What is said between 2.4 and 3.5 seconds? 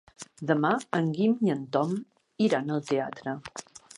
iran al teatre.